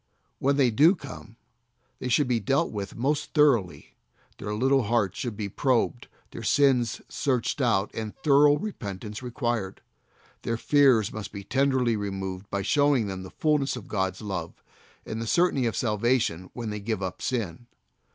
[0.39, 1.35] When they do come,
[1.99, 3.93] they should be dealt with most thoroughly,
[4.39, 9.79] their little hearts should be probed, their sins searched out and thorough repentance required.
[10.41, 14.63] Their fears must be tenderly removed by showing them the fullness of God's love,
[15.05, 17.67] and the certainty of salvation when they give up sin.